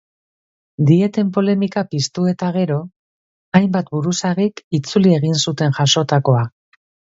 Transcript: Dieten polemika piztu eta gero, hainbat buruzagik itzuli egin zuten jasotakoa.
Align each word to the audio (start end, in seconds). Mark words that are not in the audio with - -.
Dieten 0.89 1.27
polemika 1.35 1.83
piztu 1.91 2.25
eta 2.31 2.49
gero, 2.57 2.79
hainbat 3.61 3.93
buruzagik 3.99 4.67
itzuli 4.81 5.15
egin 5.21 5.41
zuten 5.47 5.79
jasotakoa. 5.81 6.45